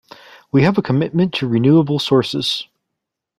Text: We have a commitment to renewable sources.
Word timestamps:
We 0.51 0.63
have 0.63 0.79
a 0.79 0.81
commitment 0.81 1.31
to 1.35 1.47
renewable 1.47 1.99
sources. 1.99 2.67